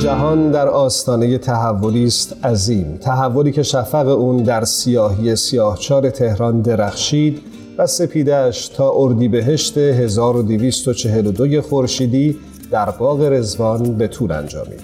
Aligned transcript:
جهان 0.00 0.50
در 0.50 0.68
آستانه 0.68 1.38
تحولی 1.38 2.04
است 2.04 2.44
عظیم. 2.44 2.98
تحولی 3.00 3.52
که 3.52 3.62
شفق 3.62 4.06
اون 4.06 4.42
در 4.42 4.64
سیاهی 4.64 5.36
سیاهچار 5.36 6.10
تهران 6.10 6.60
درخشید 6.60 7.42
و 7.78 7.86
سپیدش 7.86 8.68
تا 8.68 8.92
اردیبهشت 8.96 9.78
1242 9.78 11.62
خورشیدی 11.62 12.38
در 12.70 12.90
باغ 12.90 13.22
رزوان 13.22 13.94
به 13.94 14.08
طول 14.08 14.32
انجامید. 14.32 14.80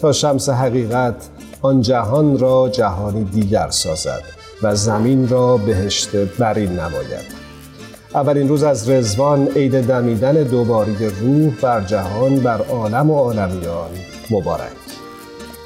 تا 0.00 0.12
شمس 0.12 0.48
حقیقت 0.48 1.14
آن 1.62 1.80
جهان 1.80 2.38
را 2.38 2.68
جهانی 2.68 3.24
دیگر 3.24 3.70
سازد 3.70 4.22
و 4.62 4.74
زمین 4.74 5.28
را 5.28 5.56
بهشت 5.56 6.16
برین 6.16 6.72
نماید. 6.72 7.36
اولین 8.14 8.48
روز 8.48 8.62
از 8.62 8.90
رزوان 8.90 9.48
عید 9.48 9.80
دمیدن 9.80 10.42
دوباری 10.42 10.96
روح 11.20 11.52
بر 11.62 11.80
جهان 11.80 12.36
بر 12.36 12.62
عالم 12.62 13.10
و 13.10 13.14
عالمیان 13.14 13.90
مبارک. 14.30 14.72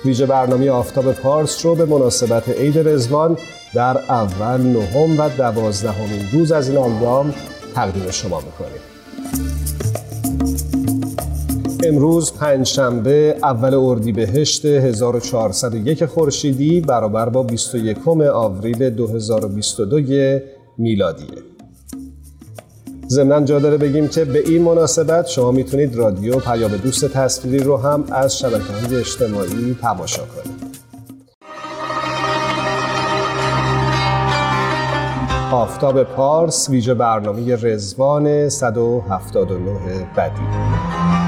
ویژه 0.05 0.27
برنامه 0.27 0.71
آفتاب 0.71 1.13
پارس 1.13 1.67
رو 1.67 1.75
به 1.75 1.85
مناسبت 1.85 2.49
عید 2.49 2.79
رزوان 2.79 3.39
در 3.75 3.99
اول 3.99 4.61
نهم 4.61 5.21
و 5.21 5.29
دوازدهمین 5.29 6.29
روز 6.33 6.53
از 6.53 6.69
این 6.69 6.79
تقدیم 7.75 8.11
شما 8.11 8.41
می‌کنیم. 8.41 8.81
امروز 11.85 12.33
پنجشنبه 12.33 13.37
اول 13.43 13.75
اردیبهشت 13.75 14.65
1401 14.65 16.05
خورشیدی 16.05 16.81
برابر 16.81 17.29
با 17.29 17.43
21 17.43 18.09
آوریل 18.09 18.91
2022 18.91 20.41
میلادیه. 20.79 21.50
ضمنا 23.11 23.41
جا 23.41 23.59
داره 23.59 23.77
بگیم 23.77 24.09
که 24.09 24.25
به 24.25 24.39
این 24.39 24.63
مناسبت 24.63 25.27
شما 25.27 25.51
می‌تونید 25.51 25.97
رادیو 25.97 26.39
پیام 26.39 26.77
دوست 26.77 27.05
تصویری 27.05 27.65
رو 27.65 27.77
هم 27.77 28.05
از 28.13 28.39
شبکه 28.39 28.73
های 28.73 28.97
اجتماعی 28.97 29.77
تماشا 29.83 30.23
کنید. 30.23 30.77
آفتاب 35.53 36.03
پارس 36.03 36.69
ویژه 36.69 36.95
برنامه 36.95 37.57
رزوان 37.57 38.49
179 38.49 40.07
بدی. 40.17 41.20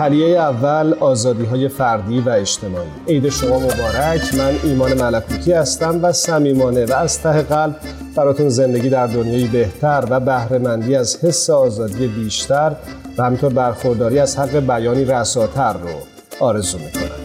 تلیه 0.00 0.38
اول 0.38 0.94
آزادی 1.00 1.44
های 1.44 1.68
فردی 1.68 2.20
و 2.20 2.28
اجتماعی. 2.28 2.88
عید 3.08 3.28
شما 3.28 3.58
مبارک. 3.58 4.34
من 4.34 4.54
ایمان 4.62 4.94
ملکوتی 4.94 5.52
هستم 5.52 5.98
و 6.02 6.12
صمیمانه 6.12 6.86
و 6.86 6.92
از 6.92 7.22
ته 7.22 7.42
قلب 7.42 7.76
براتون 8.16 8.48
زندگی 8.48 8.88
در 8.88 9.06
دنیایی 9.06 9.48
بهتر 9.48 10.04
و 10.10 10.20
بهرهمندی 10.20 10.96
از 10.96 11.24
حس 11.24 11.50
آزادی 11.50 12.06
بیشتر 12.06 12.72
و 13.18 13.22
همینطور 13.24 13.52
برخورداری 13.52 14.18
از 14.18 14.38
حق 14.38 14.56
بیانی 14.56 15.04
رساتر 15.04 15.72
رو 15.72 15.88
آرزو 16.40 16.78
می‌کنم. 16.78 17.19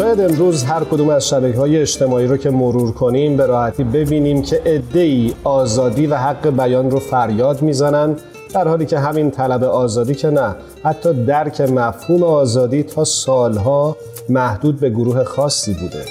شاید 0.00 0.20
امروز 0.20 0.64
هر 0.64 0.84
کدوم 0.84 1.08
از 1.08 1.28
شبکه 1.28 1.58
های 1.58 1.78
اجتماعی 1.78 2.26
رو 2.26 2.36
که 2.36 2.50
مرور 2.50 2.92
کنیم 2.92 3.36
به 3.36 3.46
راحتی 3.46 3.84
ببینیم 3.84 4.42
که 4.42 4.82
ای 4.94 5.34
آزادی 5.44 6.06
و 6.06 6.16
حق 6.16 6.48
بیان 6.48 6.90
رو 6.90 6.98
فریاد 6.98 7.62
می‌زنن 7.62 8.16
در 8.54 8.68
حالی 8.68 8.86
که 8.86 8.98
همین 8.98 9.30
طلب 9.30 9.64
آزادی 9.64 10.14
که 10.14 10.30
نه 10.30 10.54
حتی 10.84 11.24
درک 11.24 11.60
مفهوم 11.60 12.22
آزادی 12.22 12.82
تا 12.82 13.04
سالها 13.04 13.96
محدود 14.28 14.80
به 14.80 14.90
گروه 14.90 15.24
خاصی 15.24 15.74
بوده. 15.74 16.04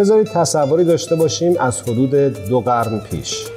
بذارید 0.00 0.26
تصوری 0.26 0.84
داشته 0.84 1.16
باشیم 1.16 1.56
از 1.58 1.82
حدود 1.82 2.14
دو 2.48 2.60
قرن 2.60 2.98
پیش. 3.10 3.55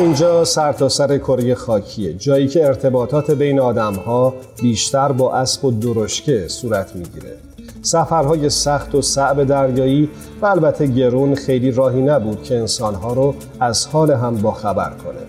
اینجا 0.00 0.44
سرتاسر 0.44 1.06
سر 1.06 1.18
کره 1.18 1.54
خاکیه 1.54 2.14
جایی 2.14 2.48
که 2.48 2.66
ارتباطات 2.66 3.30
بین 3.30 3.58
ها 3.58 4.34
بیشتر 4.62 5.12
با 5.12 5.34
اسب 5.34 5.64
و 5.64 5.70
درشکه 5.70 6.48
صورت 6.48 6.96
می‌گیره. 6.96 7.36
سفرهای 7.82 8.50
سخت 8.50 8.94
و 8.94 9.02
صعب 9.02 9.44
دریایی 9.44 10.08
و 10.42 10.46
البته 10.46 10.86
گرون 10.86 11.34
خیلی 11.34 11.70
راهی 11.70 12.02
نبود 12.02 12.42
که 12.42 12.58
انسانها 12.58 13.12
رو 13.12 13.34
از 13.60 13.86
حال 13.86 14.10
هم 14.10 14.36
با 14.36 14.52
خبر 14.52 14.90
کنه 14.90 15.22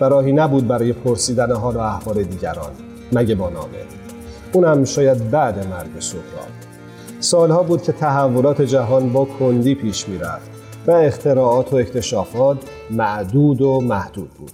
و 0.00 0.04
راهی 0.04 0.32
نبود 0.32 0.68
برای 0.68 0.92
پرسیدن 0.92 1.52
حال 1.52 1.76
و 1.76 1.78
احوال 1.78 2.22
دیگران 2.22 2.70
مگه 3.12 3.34
با 3.34 3.50
نامه. 3.50 3.84
اونم 4.52 4.84
شاید 4.84 5.30
بعد 5.30 5.66
مرگ 5.66 6.00
سهراب. 6.00 6.50
سالها 7.20 7.62
بود 7.62 7.82
که 7.82 7.92
تحولات 7.92 8.62
جهان 8.62 9.12
با 9.12 9.24
کندی 9.24 9.74
پیش 9.74 10.08
می‌رفت. 10.08 10.59
و 10.86 10.90
اختراعات 10.90 11.72
و 11.72 11.76
اکتشافات 11.76 12.58
معدود 12.90 13.62
و 13.62 13.80
محدود 13.80 14.30
بود. 14.30 14.52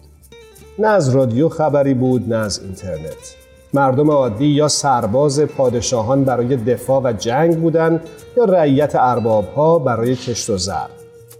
نه 0.79 0.89
از 0.89 1.09
رادیو 1.09 1.49
خبری 1.49 1.95
بود 1.95 2.35
نه 2.35 2.37
از 2.37 2.61
اینترنت. 2.63 3.35
مردم 3.75 4.11
عادی 4.11 4.47
یا 4.47 4.69
سرباز 4.69 5.41
پادشاهان 5.41 6.25
برای 6.25 6.57
دفاع 6.57 7.03
و 7.05 7.13
جنگ 7.13 7.61
بودند 7.61 8.01
یا 8.37 8.45
رعیت 8.45 8.93
اربابها 8.95 9.79
برای 9.79 10.17
کشت 10.17 10.51
و 10.51 10.57
زر. 10.57 10.89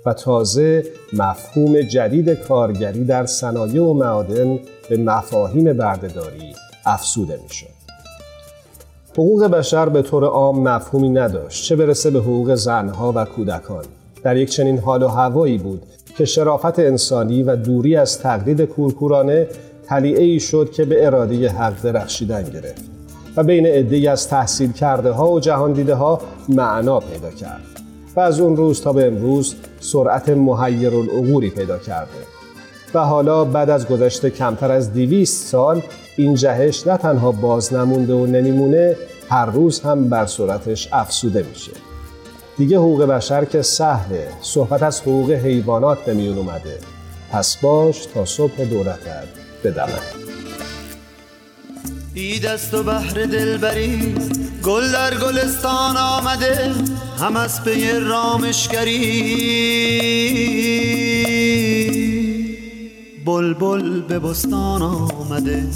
و 0.07 0.13
تازه 0.13 0.85
مفهوم 1.13 1.81
جدید 1.81 2.31
کارگری 2.31 3.05
در 3.05 3.27
صنایع 3.27 3.83
و 3.83 3.93
معادن 3.93 4.59
به 4.89 4.97
مفاهیم 4.97 5.73
بردهداری 5.73 6.55
افسوده 6.87 7.41
می‌شد. 7.43 7.77
حقوق 9.13 9.45
بشر 9.45 9.89
به 9.89 10.03
طور 10.03 10.25
عام 10.25 10.69
مفهومی 10.69 11.09
نداشت 11.09 11.65
چه 11.65 11.77
برسه 11.77 12.11
به 12.11 12.19
حقوق 12.19 12.55
زنها 12.55 13.13
و 13.17 13.25
کودکان. 13.25 13.85
در 14.23 14.37
یک 14.37 14.51
چنین 14.51 14.79
حال 14.79 15.03
و 15.03 15.09
هوایی 15.09 15.59
بود 15.59 15.83
که 16.17 16.25
شرافت 16.25 16.79
انسانی 16.79 17.43
و 17.43 17.57
دوری 17.57 17.97
از 17.97 18.19
تقلید 18.19 18.61
کورکورانه 18.61 19.47
تلیعه 19.87 20.23
ای 20.23 20.41
شد 20.41 20.71
که 20.71 20.85
به 20.85 21.07
اراده 21.07 21.49
حق 21.49 21.83
درخشیدن 21.83 22.43
گرفت 22.43 22.83
و 23.37 23.43
بین 23.43 23.67
عدهای 23.67 24.07
از 24.07 24.29
تحصیل 24.29 24.73
کرده 24.73 25.11
ها 25.11 25.33
و 25.33 25.41
جهان 25.41 25.73
دیده 25.73 25.95
ها 25.95 26.21
معنا 26.49 27.01
پیدا 27.01 27.31
کرد 27.31 27.63
و 28.17 28.21
از 28.21 28.41
اون 28.41 28.57
روز 28.57 28.81
تا 28.81 28.93
به 28.93 29.07
امروز 29.07 29.55
سرعت 29.81 30.29
محیر 30.29 30.95
العقوری 30.95 31.51
پیدا 31.51 31.79
کرده 31.79 32.11
و 32.95 32.99
حالا 32.99 33.45
بعد 33.45 33.71
از 33.71 33.89
گذشته 33.89 34.31
کمتر 34.31 34.71
از 34.73 34.93
دیویست 34.93 35.47
سال 35.47 35.83
این 36.17 36.35
جهش 36.35 36.87
نه 36.87 36.97
تنها 36.97 37.33
باز 37.33 37.75
نمونده 37.75 38.15
و 38.15 38.27
نمیمونه 38.27 38.97
هر 39.29 39.47
روز 39.47 39.81
هم 39.81 40.09
بر 40.09 40.27
سرعتش 40.27 40.89
افسوده 40.93 41.47
میشه. 41.51 41.73
دیگه 42.59 42.79
حقوق 42.79 43.05
بشر 43.05 43.45
که 43.45 43.63
سهله. 43.63 44.29
صحبت 44.43 44.83
از 44.83 45.01
حقوق 45.01 45.31
حیوانات 45.31 46.05
به 46.05 46.15
میون 46.15 46.39
اومده. 46.39 46.79
پس 47.33 47.57
باش 47.57 48.07
تا 48.07 48.25
صبح 48.25 48.65
دولتت 48.65 49.29
بدمه. 49.65 49.93
دید 52.15 52.47
است 52.47 52.75
و 52.75 52.83
بحر 52.83 53.25
دلبری 53.25 54.15
گل 54.63 54.93
در 54.93 55.19
گلستان 55.19 55.97
آمده. 55.97 56.73
هم 57.19 57.37
از 57.37 57.65
پی 57.65 57.91
رامشگری. 57.93 59.17
بلبل 63.27 64.01
به 64.01 64.19
بستان 64.19 64.83
آمده. 64.83 65.67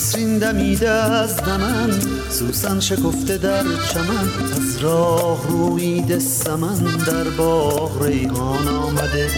نسرین 0.00 0.38
دمیده 0.38 0.90
از 0.90 1.36
دمن. 1.36 1.90
سوسن 2.30 2.80
شکفته 2.80 3.38
در 3.38 3.62
چمن. 3.62 4.28
از 4.56 4.78
راه 4.78 5.48
رویده 5.48 6.18
سمن. 6.18 6.96
در 7.06 7.24
باغ 7.24 8.02
ریحان 8.02 8.68
آمده. 8.68 9.30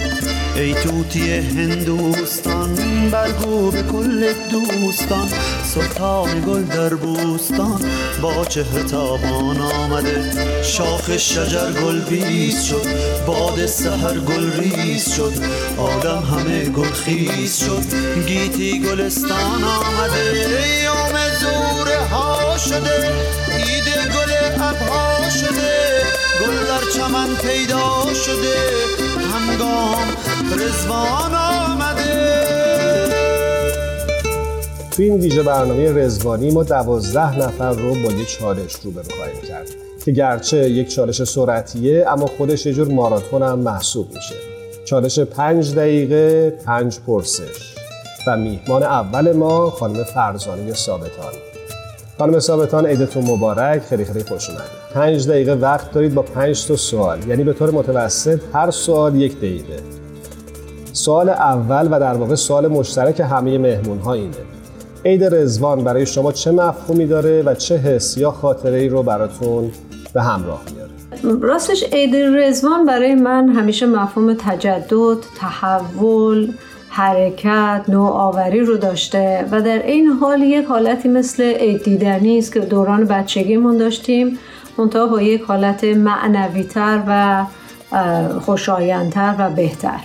ای 0.56 0.74
توتی 0.74 1.32
هندوستان 1.32 2.74
برگو 3.12 3.70
به 3.70 3.82
کل 3.82 4.32
دوستان. 4.50 5.28
سلطان 5.64 6.40
گل 6.40 6.62
در 6.62 6.94
بوستان. 6.94 7.80
با 8.22 8.44
چهره 8.44 8.82
تابان 8.82 9.60
آمده. 9.60 10.32
شاخ 10.62 11.16
شجر 11.16 11.72
گل 11.72 12.00
بیز 12.00 12.62
شد. 12.62 12.86
باد 13.26 13.66
سهر 13.66 14.18
گل 14.18 14.52
ریز 14.52 15.14
شد. 15.14 15.32
آدم 15.78 16.22
همه 16.22 16.64
گل 16.64 16.92
خیز 16.92 17.56
شد. 17.56 17.84
گیتی 18.26 18.80
گلستان 18.80 19.64
آمده. 19.64 20.46
ایام 20.64 21.12
زور 21.40 21.88
ها 22.10 22.58
شده. 22.58 23.10
ایده 23.56 24.08
گل 24.14 24.62
ابها 24.62 25.30
شده. 25.30 26.02
گل 26.40 26.66
در 26.66 26.90
چمن 26.94 27.36
پیدا 27.36 28.14
شده. 28.14 28.56
همگام 29.32 30.06
رزوان 30.56 31.34
آمده. 31.34 32.41
تو 34.96 35.02
این 35.02 35.20
ویژه 35.20 35.42
برنامه 35.42 35.92
رزوانی 35.92 36.50
ما 36.50 36.62
دوازده 36.62 37.38
نفر 37.38 37.72
رو 37.72 37.94
با 37.94 38.12
یه 38.12 38.24
چالش 38.24 38.74
رو 38.74 38.90
به 38.90 39.02
خواهیم 39.02 39.40
کرد 39.48 39.68
که 40.04 40.12
گرچه 40.12 40.70
یک 40.70 40.88
چالش 40.88 41.24
سرعتیه 41.24 42.04
اما 42.08 42.26
خودش 42.26 42.66
یه 42.66 42.72
جور 42.72 42.88
ماراتون 42.88 43.42
هم 43.42 43.58
محسوب 43.58 44.06
میشه. 44.14 44.34
چالش 44.84 45.18
پنج 45.18 45.74
دقیقه 45.74 46.50
پنج 46.66 46.98
پرسش. 47.06 47.74
و 48.26 48.36
میهمان 48.36 48.82
اول 48.82 49.32
ما 49.32 49.70
خانم 49.70 50.04
فرزانه 50.04 50.72
ثابتان. 50.72 51.32
خانم 52.18 52.38
ثابتان 52.38 52.86
عیدتون 52.86 53.24
مبارک. 53.30 53.82
خیلی 53.82 54.04
خیلی 54.04 54.24
خوش 54.24 54.50
اومدید. 54.50 54.66
پنج 54.94 55.28
دقیقه 55.28 55.52
وقت 55.52 55.92
دارید 55.92 56.14
با 56.14 56.22
پنج 56.22 56.66
تا 56.66 56.76
سوال. 56.76 57.28
یعنی 57.28 57.44
به 57.44 57.52
طور 57.52 57.70
متوسط 57.70 58.40
هر 58.54 58.70
سوال 58.70 59.14
یک 59.14 59.38
دقیقه. 59.38 59.76
سوال 60.92 61.28
اول 61.28 61.88
و 61.90 62.00
در 62.00 62.14
واقع 62.14 62.34
سوال 62.34 62.68
مشترک 62.68 63.20
همه 63.20 63.58
مهمون 63.58 63.98
ها 63.98 64.12
اینه. 64.12 64.51
عید 65.04 65.24
رزوان 65.24 65.84
برای 65.84 66.06
شما 66.06 66.32
چه 66.32 66.50
مفهومی 66.50 67.06
داره 67.06 67.42
و 67.42 67.54
چه 67.54 67.76
حس 67.76 68.16
یا 68.16 68.30
خاطره 68.30 68.78
ای 68.78 68.88
رو 68.88 69.02
براتون 69.02 69.70
به 70.14 70.22
همراه 70.22 70.62
میاره؟ 70.74 70.92
راستش 71.40 71.84
عید 71.92 72.16
رزوان 72.16 72.84
برای 72.84 73.14
من 73.14 73.48
همیشه 73.48 73.86
مفهوم 73.86 74.34
تجدد 74.34 75.16
تحول 75.40 76.52
حرکت 76.88 77.84
نوآوری 77.88 78.60
رو 78.60 78.76
داشته 78.76 79.48
و 79.50 79.62
در 79.62 79.86
این 79.86 80.06
حال 80.06 80.42
یک 80.42 80.66
حالتی 80.66 81.08
مثل 81.08 81.42
عید 81.42 81.82
دیدنی 81.82 82.38
است 82.38 82.52
که 82.52 82.60
دوران 82.60 83.04
بچگیمون 83.04 83.76
داشتیم. 83.76 84.38
منتها 84.78 85.06
با 85.06 85.22
یک 85.22 85.42
حالت 85.42 85.84
معنویتر 85.84 87.02
و 87.08 87.44
خوشایندتر 88.40 89.34
و 89.38 89.50
بهتر. 89.50 90.00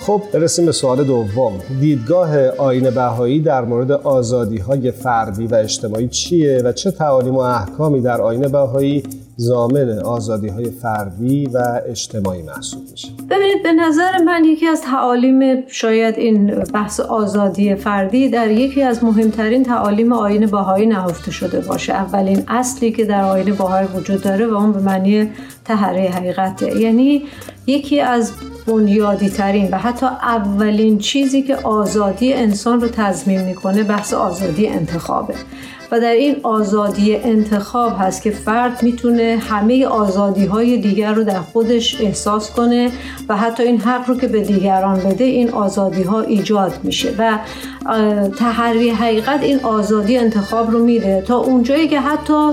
خب 0.00 0.22
برسیم 0.32 0.66
به 0.66 0.72
سوال 0.72 1.04
دوم. 1.04 1.52
دیدگاه 1.80 2.48
آین 2.48 2.90
بهایی 2.90 3.40
در 3.40 3.64
مورد 3.64 3.92
آزادی 3.92 4.58
های 4.58 4.90
فردی 4.90 5.46
و 5.46 5.54
اجتماعی 5.54 6.08
چیه 6.08 6.62
و 6.64 6.72
چه 6.72 6.90
تعالیم 6.90 7.34
و 7.34 7.38
احکامی 7.38 8.00
در 8.00 8.20
آین 8.20 8.48
بهایی 8.48 9.02
زامن 9.36 9.98
آزادی 9.98 10.48
های 10.48 10.70
فردی 10.70 11.46
و 11.46 11.80
اجتماعی 11.88 12.42
محسوب 12.42 12.82
میشه؟ 12.90 13.08
ببینید 13.30 13.62
به 13.62 13.72
نظر 13.72 14.18
من 14.18 14.44
یکی 14.44 14.66
از 14.66 14.80
تعالیم 14.80 15.66
شاید 15.66 16.18
این 16.18 16.46
بحث 16.46 17.00
آزادی 17.00 17.74
فردی 17.74 18.28
در 18.28 18.50
یکی 18.50 18.82
از 18.82 19.04
مهمترین 19.04 19.62
تعالیم 19.62 20.12
آین 20.12 20.46
باهایی 20.46 20.86
نهفته 20.86 21.30
شده 21.30 21.60
باشه. 21.60 21.92
اولین 21.92 22.44
اصلی 22.48 22.92
که 22.92 23.04
در 23.04 23.24
آین 23.24 23.54
باهایی 23.54 23.88
وجود 23.94 24.22
داره 24.22 24.46
و 24.46 24.54
اون 24.54 24.72
به 24.72 24.80
معنی 24.80 25.30
تحره 25.64 26.08
حقیقته. 26.08 26.80
یعنی 26.80 27.22
یکی 27.66 28.00
از 28.00 28.32
بنیادی 28.66 29.28
ترین 29.28 29.68
و 29.72 29.78
حتی 29.78 30.06
اولین 30.06 30.98
چیزی 30.98 31.42
که 31.42 31.56
آزادی 31.56 32.32
انسان 32.32 32.80
رو 32.80 32.88
تضمین 32.88 33.40
می‌کنه 33.40 33.82
بحث 33.82 34.14
آزادی 34.14 34.66
انتخابه. 34.66 35.34
و 35.90 36.00
در 36.00 36.12
این 36.12 36.36
آزادی 36.42 37.16
انتخاب 37.16 37.96
هست 37.98 38.22
که 38.22 38.30
فرد 38.30 38.82
می‌تونه 38.82 39.38
همه 39.48 39.86
آزادی 39.86 40.46
های 40.46 40.76
دیگر 40.76 41.12
رو 41.12 41.24
در 41.24 41.40
خودش 41.40 42.00
احساس 42.00 42.50
کنه 42.50 42.90
و 43.28 43.36
حتی 43.36 43.62
این 43.62 43.80
حق 43.80 44.08
رو 44.08 44.16
که 44.18 44.28
به 44.28 44.40
دیگران 44.40 45.00
بده 45.00 45.24
این 45.24 45.50
آزادی 45.50 46.02
ها 46.02 46.20
ایجاد 46.20 46.72
میشه. 46.82 47.14
و 47.18 47.38
تحری 48.38 48.90
حقیقت 48.90 49.42
این 49.42 49.60
آزادی 49.60 50.18
انتخاب 50.18 50.70
رو 50.70 50.78
میده. 50.78 51.22
تا 51.26 51.36
اونجایی 51.36 51.88
که 51.88 52.00
حتی 52.00 52.52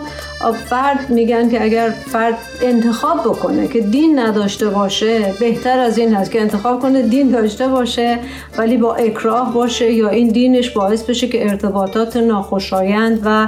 فرد 0.70 1.10
میگن 1.10 1.50
که 1.50 1.64
اگر 1.64 1.90
فرد 1.90 2.38
انتخاب 2.62 3.20
بکنه 3.20 3.68
که 3.68 3.82
دین 3.82 4.20
نداشته 4.20 4.70
باشه 4.70 5.34
بهتر 5.40 5.80
از 5.80 5.98
این 5.98 6.14
هست 6.14 6.32
که 6.32 6.42
انتخاب 6.42 6.80
کنه 6.80 7.02
دین 7.02 7.32
داشته 7.32 7.68
باشه 7.68 8.20
ولی 8.58 8.78
با 8.78 8.96
اکراه 8.96 9.54
باشه 9.54 9.92
یا 9.92 10.10
این 10.10 10.28
دینش 10.28 10.70
باعث 10.70 11.04
بشه 11.04 11.28
که 11.28 11.50
ارتباطات 11.50 12.18
ناخوشایند 12.18 13.22
و 13.26 13.48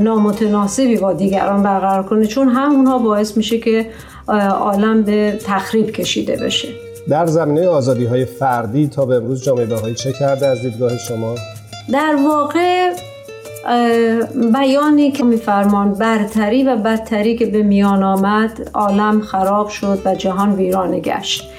نامتناسبی 0.00 0.96
با 0.96 1.12
دیگران 1.12 1.62
برقرار 1.62 2.02
کنه. 2.02 2.26
چون 2.26 2.48
همونها 2.48 2.98
باعث 2.98 3.36
میشه 3.36 3.58
که 3.58 3.86
عالم 4.60 5.02
به 5.02 5.38
تخریب 5.44 5.90
کشیده 5.90 6.36
بشه. 6.36 6.89
در 7.08 7.26
زمینه 7.26 7.68
آزادی 7.68 8.04
های 8.04 8.24
فردی 8.24 8.88
تا 8.88 9.06
به 9.06 9.14
امروز 9.14 9.44
جامعه 9.44 9.66
بهایی 9.66 9.94
چه 9.94 10.12
کرده 10.12 10.46
از 10.46 10.62
دیدگاه 10.62 10.98
شما؟ 10.98 11.34
در 11.92 12.16
واقع 12.24 12.92
بیانی 14.52 15.10
که 15.10 15.24
میفرمان 15.24 15.92
برتری 15.92 16.62
و 16.62 16.76
بدتری 16.76 17.36
که 17.36 17.46
به 17.46 17.62
میان 17.62 18.02
آمد 18.02 18.70
عالم 18.74 19.20
خراب 19.20 19.68
شد 19.68 20.02
و 20.04 20.14
جهان 20.14 20.52
ویرانه 20.52 21.00
گشت 21.00 21.50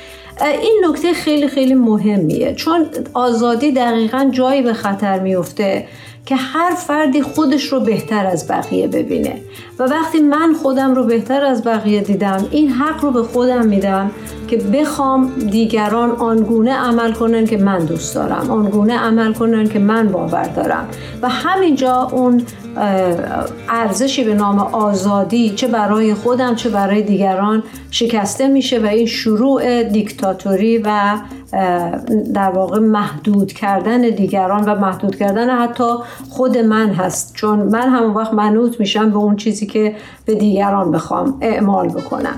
این 0.42 0.86
نکته 0.90 1.14
خیلی 1.14 1.48
خیلی 1.48 1.76
مهمیه 1.76 2.54
چون 2.54 2.86
آزادی 3.14 3.72
دقیقا 3.72 4.30
جایی 4.32 4.62
به 4.62 4.74
خطر 4.74 5.20
میفته 5.20 5.86
که 6.26 6.36
هر 6.36 6.76
فردی 6.76 7.22
خودش 7.22 7.66
رو 7.66 7.80
بهتر 7.80 8.26
از 8.26 8.48
بقیه 8.48 8.88
ببینه. 8.88 9.42
و 9.80 9.84
وقتی 9.84 10.20
من 10.20 10.54
خودم 10.54 10.96
رو 10.96 11.04
بهتر 11.04 11.44
از 11.44 11.64
بقیه 11.64 12.02
دیدم 12.02 12.48
این 12.52 12.70
حق 12.70 13.04
رو 13.04 13.12
به 13.12 13.24
خودم 13.24 13.66
میدم 13.66 14.12
که 14.48 14.58
بخوام 14.58 15.32
دیگران 15.52 16.12
آنگونه 16.12 16.74
عمل 16.74 17.14
کنن 17.14 17.46
که 17.46 17.58
من 17.58 17.86
دوست 17.86 18.16
دارم 18.16 18.52
آنگونه 18.52 18.98
عمل 18.98 19.34
کنن 19.34 19.68
که 19.68 19.80
من 19.80 20.08
باور 20.08 20.44
دارم. 20.44 20.88
و 21.22 21.30
همینجا 21.30 22.10
اون 22.12 22.44
ارزشی 23.70 24.24
به 24.24 24.34
نام 24.34 24.60
آزادی 24.60 25.50
چه 25.50 25.68
برای 25.68 26.14
خودم 26.14 26.56
چه 26.56 26.70
برای 26.70 27.02
دیگران 27.02 27.64
شکسته 27.92 28.48
میشه 28.48 28.80
و 28.80 28.86
این 28.86 29.06
شروع 29.06 29.84
دیکتاتوری 29.84 30.78
و 30.78 31.18
در 32.34 32.50
واقع 32.56 32.80
محدود 32.80 33.54
کردن 33.54 34.02
دیگران 34.02 34.66
و 34.66 34.76
محدود 34.76 35.16
کردن 35.16 35.50
حتی 35.50 35.94
خود 36.30 36.58
من 36.58 36.90
هست 36.90 37.34
چون 37.34 37.60
من 37.60 37.90
همون 37.90 38.14
وقت 38.14 38.34
منوط 38.34 38.80
میشم 38.80 39.10
به 39.10 39.18
اون 39.18 39.36
چیزی 39.36 39.66
که 39.66 39.96
به 40.26 40.36
دیگران 40.36 40.92
بخوام 40.92 41.38
اعمال 41.42 41.88
بکنم 41.88 42.36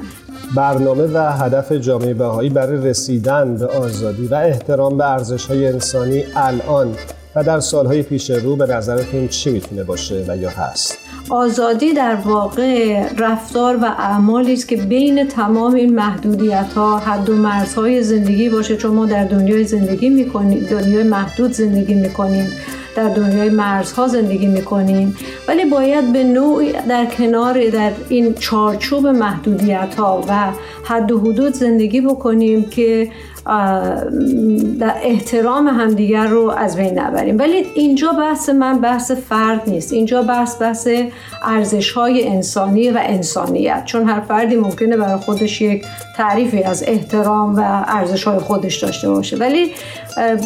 برنامه 0.56 1.04
و 1.13 1.31
هدف 1.31 1.71
جامعه 1.71 2.13
بهایی 2.13 2.50
برای 2.50 2.89
رسیدن 2.89 3.56
به 3.56 3.65
آزادی 3.65 4.27
و 4.27 4.36
احترام 4.36 4.98
به 4.98 5.12
ارزش 5.12 5.45
های 5.45 5.68
انسانی 5.68 6.24
الان 6.36 6.95
و 7.36 7.44
در 7.44 7.60
سالهای 7.60 8.04
پیش 8.04 8.30
رو 8.30 8.56
به 8.56 8.65
نظرتون 8.65 9.27
چی 9.27 9.51
می‌تونه 9.51 9.83
باشه 9.83 10.25
و 10.27 10.38
یا 10.38 10.50
هست؟ 10.50 11.02
آزادی 11.30 11.94
در 11.94 12.16
واقع 12.16 13.04
رفتار 13.18 13.78
و 13.78 13.86
اعمالی 13.86 14.54
است 14.54 14.68
که 14.68 14.75
بین 14.75 15.28
تمام 15.28 15.74
این 15.74 15.96
محدودیت 15.96 16.74
ها 16.75 16.98
حد 16.98 17.30
و 17.30 17.36
مرزهای 17.36 18.04
زندگی 18.04 18.50
باشه. 18.50 18.78
چون 18.78 18.92
ما 18.92 19.06
در 19.06 19.25
دنیای 19.25 19.64
زندگی 19.64 20.10
می‌کنیم 20.10 20.68
دنیای 20.72 21.04
محدود 21.04 21.52
زندگی 21.52 21.94
می‌کنیم 21.94 22.52
در 22.96 23.10
دنیای 23.10 23.50
مرزها 23.50 24.08
زندگی 24.08 24.48
می‌کنیم. 24.48 25.16
ولی 25.48 25.66
باید 25.66 26.14
به 26.14 26.24
نوعی 26.24 26.72
در 26.90 27.06
کنار 27.06 27.70
در 27.70 27.92
این 28.10 28.34
چارچوب 28.34 29.08
محدودیت 29.08 29.96
ها 29.98 30.24
و 30.30 30.52
حد 30.84 31.12
و 31.12 31.20
حدود 31.20 31.54
زندگی 31.54 32.02
بکنیم 32.02 32.64
که 32.64 33.10
احترام 35.04 35.68
همدیگر 35.68 36.28
رو 36.28 36.50
از 36.50 36.75
بین 36.75 37.00
نبریم. 37.00 37.38
ولی 37.38 37.66
اینجا 37.75 38.12
بحث 38.12 38.50
من 38.50 38.81
بحث 38.81 39.12
فرد 39.12 39.62
نیست. 39.69 39.94
اینجا 39.94 40.22
بحث 40.22 40.62
بحث 40.62 40.88
ارزش 41.44 41.91
های 41.91 42.27
انسانی 42.27 42.89
و 42.89 43.00
انسانیت. 43.01 43.86
چون 43.86 44.10
هر 44.10 44.20
فردی 44.20 44.56
ممکنه 44.56 44.98
برای 44.98 45.17
خودش 45.17 45.62
یک 45.62 45.86
تعریفی 46.17 46.63
از 46.63 46.84
احترام 46.88 47.56
و 47.56 47.84
ارزش 47.88 48.24
های 48.24 48.39
خودش 48.39 48.84
داشته 48.84 49.10
باشه. 49.10 49.38
ولی 49.38 49.72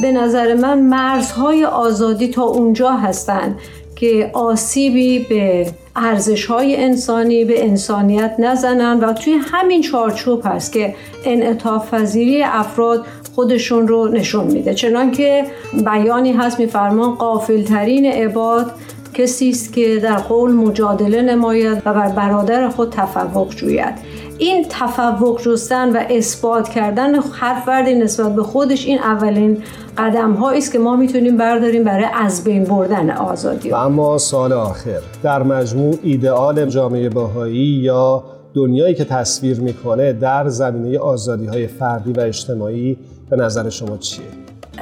به 0.02 0.12
نظر 0.12 0.54
من 0.56 0.80
مرزهای 0.80 1.66
آزادی 1.66 2.28
تا 2.28 2.44
اونجا 2.44 2.92
هستند 2.92 3.60
که 4.00 4.30
آسیبی 4.34 5.20
به 5.20 5.68
ارزش 5.96 6.46
های 6.46 6.76
انسانی 6.76 7.46
به 7.46 7.66
انسانیت 7.66 8.36
نزنن 8.40 9.00
و 9.00 9.14
توی 9.14 9.34
همین 9.34 9.82
چارچوب 9.82 10.42
هست 10.46 10.72
که 10.72 10.96
انعطاف 11.26 11.94
پذیری 11.94 12.44
افراد 12.44 13.06
خودشون 13.36 13.88
رو 13.88 14.08
نشون 14.08 14.48
میده. 14.48 14.74
چنانکه 14.74 15.46
بیانی 15.86 16.32
هست 16.32 16.60
میفرمان 16.60 17.16
قافل 17.16 17.64
ترین 17.64 18.06
عباد 18.06 18.72
کسی 19.14 19.50
است 19.50 19.74
که 19.74 20.00
در 20.04 20.18
قول 20.18 20.52
مجادله 20.52 21.22
نماید 21.22 21.82
و 21.86 21.94
بر 21.94 22.10
برادر 22.10 22.70
خود 22.70 22.90
تفوق 22.90 23.56
جوید. 23.56 23.94
این 24.38 24.66
تفوق 24.70 25.42
جستن 25.42 25.90
و 25.90 26.04
اثبات 26.10 26.70
کردن 26.70 27.16
هر 27.16 27.60
فردی 27.60 27.96
نسبت 27.96 28.36
به 28.36 28.44
خودش 28.44 28.86
این 28.86 29.00
اولین 29.00 29.64
قدم 29.98 30.44
است 30.44 30.72
که 30.72 30.80
ما 30.80 30.96
می‌تونیم 30.96 31.38
برداریم 31.38 31.84
برای 31.84 32.06
از 32.14 32.44
بین 32.44 32.64
بردن 32.64 33.10
آزادی 33.10 33.70
و 33.70 33.76
اما 33.76 34.18
سال 34.18 34.54
آخر 34.54 35.00
در 35.24 35.44
مجموع 35.44 35.96
ایدئال 36.04 36.66
جامعه 36.66 37.10
باهایی 37.10 37.66
یا 37.66 38.24
دنیایی 38.54 38.96
که 38.96 39.06
تصویر 39.06 39.60
می‌کنه 39.60 40.14
در 40.14 40.50
زمینه 40.50 41.00
آزادی 41.00 41.46
های 41.46 41.68
فردی 41.68 42.12
و 42.12 42.20
اجتماعی 42.20 42.98
به 43.30 43.36
نظر 43.36 43.70
شما 43.70 43.98
چیه؟ 43.98 44.26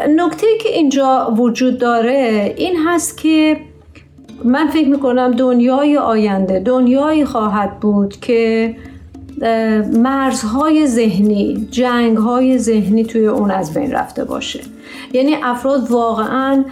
نکته 0.10 0.48
که 0.62 0.70
اینجا 0.70 1.34
وجود 1.38 1.78
داره 1.78 2.54
این 2.58 2.76
هست 2.88 3.18
که 3.18 3.58
من 4.44 4.68
فکر 4.68 4.90
می‌کنم 4.90 5.32
دنیای 5.32 5.98
آینده 5.98 6.60
دنیایی 6.60 7.26
خواهد 7.26 7.80
بود 7.80 8.20
که 8.20 8.76
مرزهای 9.94 10.88
ذهنی 10.88 11.68
جنگهای 11.72 12.58
ذهنی 12.58 13.04
توی 13.04 13.28
اون 13.28 13.52
از 13.52 13.74
بین 13.74 13.92
رفته 13.92 14.24
باشه. 14.24 14.60
یعنی 15.14 15.36
افراد 15.44 15.92
واقعا 15.92 16.66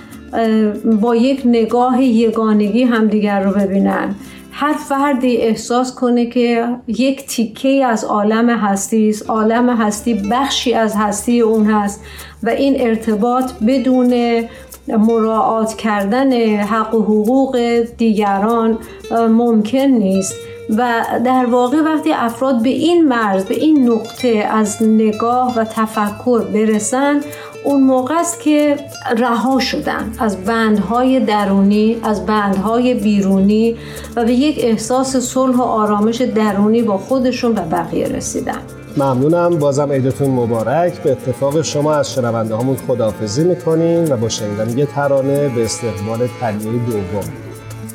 با 1.01 1.15
یک 1.15 1.41
نگاه 1.45 2.03
یگانگی 2.03 2.83
همدیگر 2.83 3.43
رو 3.43 3.51
ببینن. 3.51 4.15
هر 4.51 4.73
فردی 4.73 5.37
احساس 5.37 5.95
کنه 5.95 6.25
که 6.25 6.67
یک 6.87 7.25
تیکه 7.25 7.85
از 7.85 8.03
عالم 8.03 8.49
هستی 8.49 9.09
است 9.09 9.29
عالم 9.29 9.69
هستی 9.69 10.13
بخشی 10.13 10.73
از 10.73 10.95
هستی 10.95 11.41
اون 11.41 11.65
هست 11.65 12.01
و 12.43 12.49
این 12.49 12.87
ارتباط 12.87 13.51
بدون 13.67 14.43
مراعات 14.87 15.73
کردن 15.73 16.33
حق 16.57 16.95
و 16.95 17.01
حقوق 17.01 17.57
دیگران 17.97 18.77
ممکن 19.11 19.77
نیست. 19.77 20.35
و 20.69 21.05
در 21.25 21.45
واقع 21.45 21.81
وقتی 21.81 22.13
افراد 22.13 22.63
به 22.63 22.69
این 22.69 23.07
مرز 23.07 23.45
به 23.45 23.55
این 23.55 23.89
نقطه 23.89 24.47
از 24.51 24.77
نگاه 24.83 25.57
و 25.57 25.63
تفکر 25.63 26.39
برسن 26.39 27.21
اون 27.63 27.83
موقع 27.83 28.15
است 28.19 28.39
که 28.39 28.77
رها 29.17 29.59
شدن 29.59 30.11
از 30.19 30.37
بندهای 30.45 31.19
درونی 31.19 31.97
از 32.03 32.25
بندهای 32.25 32.93
بیرونی 32.93 33.75
و 34.15 34.25
به 34.25 34.33
یک 34.33 34.55
احساس 34.59 35.17
صلح 35.17 35.55
و 35.55 35.61
آرامش 35.61 36.21
درونی 36.21 36.81
با 36.81 36.97
خودشون 36.97 37.51
و 37.51 37.61
بقیه 37.61 38.07
رسیدن. 38.07 38.59
ممنونم. 38.97 39.59
بازم 39.59 39.91
عیدتون 39.91 40.29
مبارک. 40.29 40.93
به 40.93 41.11
اتفاق 41.11 41.61
شما 41.61 41.93
از 41.93 42.13
شنونده 42.13 42.57
همون 42.57 42.75
خداحافظی 42.87 43.43
می‌کنیم 43.43 44.11
و 44.11 44.17
با 44.17 44.29
شنیدن 44.29 44.77
یه 44.77 44.85
ترانه 44.85 45.49
به 45.49 45.63
استقبال 45.63 46.27
تنیه 46.39 46.71
دوم. 46.71 47.52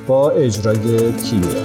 با 0.08 0.30
اجرای 0.30 1.12
کیمیا 1.12 1.62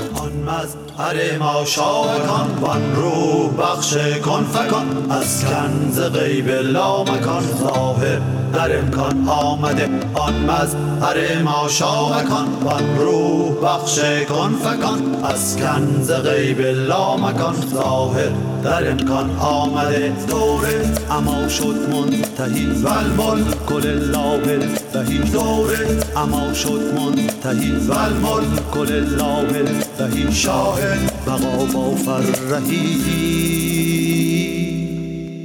هر 0.97 1.37
ما 1.39 1.65
شاکان 1.65 2.57
وان 2.61 2.95
رو 2.95 3.47
بخش 3.47 3.97
کن 3.97 4.43
فکان. 4.43 5.11
از 5.11 5.45
کنز 5.45 5.99
غیب 5.99 6.49
لا 6.49 7.03
مکان 7.03 7.43
ظاهر 7.59 8.21
در 8.53 8.79
امکان 8.79 9.27
آمده. 9.27 9.89
آن 10.13 10.33
مظهر 10.33 11.41
ما 11.43 11.67
شاکان 11.67 12.47
وان 12.63 12.97
رو 12.99 13.49
بخش 13.49 13.99
کن 14.29 14.55
فکان. 14.63 15.23
از 15.23 15.57
کنز 15.57 16.11
غیب 16.11 16.61
لا 16.61 17.17
مکان 17.17 17.55
ظاهر 17.73 18.31
در 18.63 18.91
امکان 18.91 19.37
آمده 19.39 20.13
دوره 20.27 20.91
اما 21.11 21.47
شد 21.47 21.75
منتهی 21.91 22.65
والمل 22.65 23.43
کل 23.69 23.87
لله 23.87 24.59
بهی 24.93 25.17
دوره 25.17 25.99
اما 26.17 26.53
شد 26.53 26.81
منتهی 26.99 27.71
والمل 27.71 28.59
کل 28.73 28.91
لله 28.91 29.63
بهی 29.97 30.31
شاه 30.31 30.79
بقا 31.27 31.65
با 31.73 31.95
فرهی. 31.95 33.03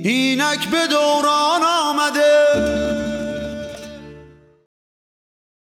اینک 0.04 0.68
به 0.70 0.86
دوران 0.90 1.62